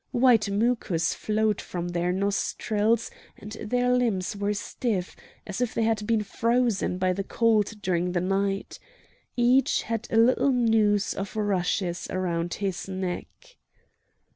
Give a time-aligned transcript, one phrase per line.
[0.09, 6.01] White mucus flowed from their nostrils, and their limbs were stiff, as if they had
[6.01, 8.79] all been frozen by the cold during the night.
[9.37, 13.27] Each had a little noose of rushes round his neck.